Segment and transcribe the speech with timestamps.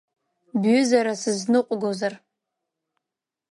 [0.61, 2.13] Бҩызара сызныҟәгозар?